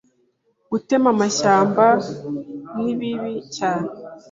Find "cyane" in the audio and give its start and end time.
3.55-3.89